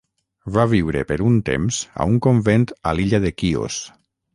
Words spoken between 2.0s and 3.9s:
a un convent a l'illa de Quios.